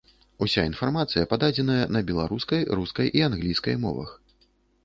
Уся 0.45 0.63
інфармацыя 0.69 1.27
пададзеная 1.33 1.85
на 1.97 2.03
беларускай, 2.09 2.65
рускай 2.81 3.15
і 3.21 3.27
англійскай 3.29 3.79
мовах. 3.85 4.09